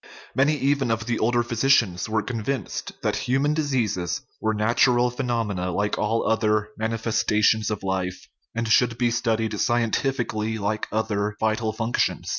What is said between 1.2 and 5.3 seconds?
physicians were convinced that human diseases were natural phe